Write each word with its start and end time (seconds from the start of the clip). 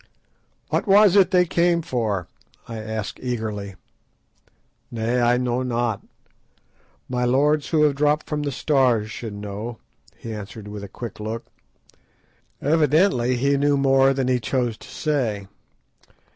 "What 0.69 0.87
was 0.87 1.15
it 1.15 1.29
they 1.29 1.45
came 1.45 1.83
for?" 1.83 2.27
I 2.67 2.79
asked 2.79 3.19
eagerly. 3.21 3.75
"Nay, 4.89 5.21
I 5.21 5.37
know 5.37 5.61
not. 5.61 6.01
My 7.07 7.23
lords 7.23 7.67
who 7.67 7.83
have 7.83 7.93
dropped 7.93 8.25
from 8.27 8.41
the 8.41 8.51
Stars 8.51 9.11
should 9.11 9.35
know," 9.35 9.77
he 10.17 10.33
answered 10.33 10.67
with 10.67 10.83
a 10.83 10.87
quick 10.89 11.19
look. 11.19 11.45
Evidently 12.63 13.35
he 13.35 13.57
knew 13.57 13.77
more 13.77 14.11
than 14.11 14.27
he 14.27 14.39
chose 14.39 14.75
to 14.79 14.87
say. 14.87 15.45